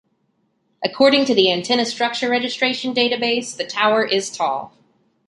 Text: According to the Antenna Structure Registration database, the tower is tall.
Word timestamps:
According 0.83 1.25
to 1.25 1.35
the 1.35 1.51
Antenna 1.53 1.85
Structure 1.85 2.27
Registration 2.27 2.91
database, 2.91 3.55
the 3.55 3.67
tower 3.67 4.03
is 4.03 4.31
tall. 4.35 4.75